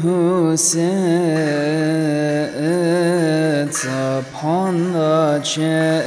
who 0.00 0.56
sits 0.56 0.80
upon 3.84 4.92
the 4.92 5.40
chair 5.44 6.00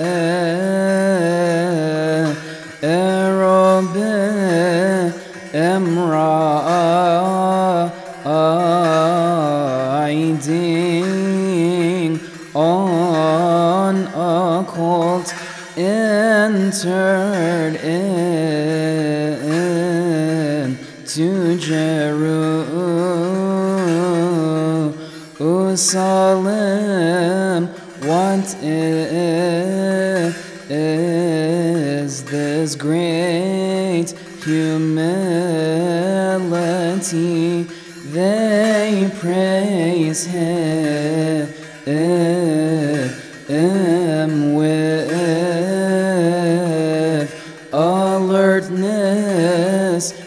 cherubim 5.53 5.99
riding 6.09 6.99
on 12.55 13.95
a 14.07 14.65
colt 14.67 15.33
entered 15.77 17.75
in 17.75 18.33
to 21.05 21.57
Jerusalem. 25.73 27.65
What 28.03 28.55
is 30.69 32.23
this 32.25 32.75
great 32.75 34.13
humility? 34.43 34.93
They 38.11 39.09
praise 39.19 40.25
him 40.27 41.47
with 44.53 45.09
alertness, 47.73 48.93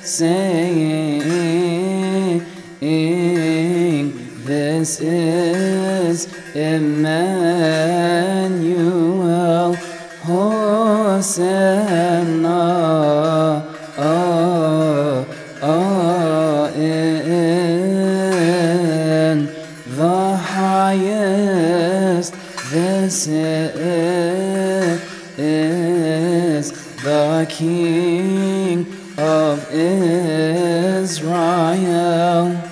saying, 0.02 1.35
This 4.86 5.00
is 5.00 6.28
Emmanuel, 6.54 6.94
Hosanna. 10.22 11.26
Oh, 13.98 15.26
oh, 15.60 16.72
in 16.76 17.06
the 19.96 20.36
highest, 20.36 22.34
this 22.70 23.26
is 23.26 25.00
the 27.02 27.46
King 27.50 28.86
of 29.18 29.68
Israel. 29.72 31.06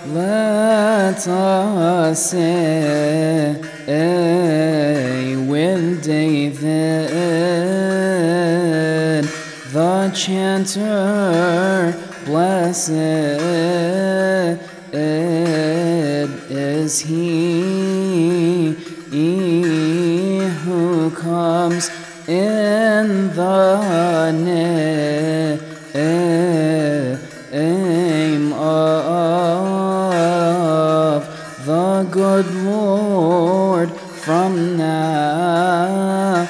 Let 0.06 1.26
us 1.26 2.30
say 2.30 3.56
with 5.36 6.04
David, 6.04 7.08
the 9.72 10.10
chanter, 10.14 11.94
blessed 12.26 12.90
is 16.50 17.00
he 17.00 18.74
who 20.64 21.10
comes 21.12 21.88
in 22.28 23.34
the 23.34 24.32
name 24.32 25.33
good 32.14 32.46
Lord 32.62 33.90
from 33.90 34.76
now 34.76 36.48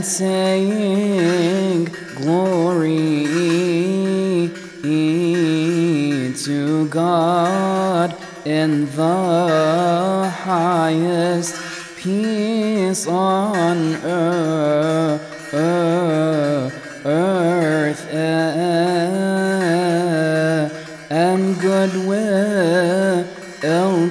saying, 0.04 1.84
Glory 2.16 3.22
to 6.44 6.88
God 6.88 8.16
in 8.44 8.86
the 8.96 10.28
highest, 10.44 11.54
peace 11.96 13.06
on 13.06 13.94
earth, 14.04 15.54
earth 15.54 16.74
and 21.10 21.60
goodwill 21.60 22.32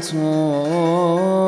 toward. 0.01 1.40